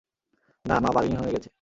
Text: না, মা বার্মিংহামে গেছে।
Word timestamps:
না, 0.65 0.75
মা 0.79 0.89
বার্মিংহামে 0.95 1.31
গেছে। 1.35 1.49